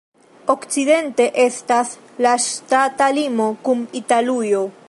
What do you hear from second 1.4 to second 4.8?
estas la ŝtata limo kun Italujo.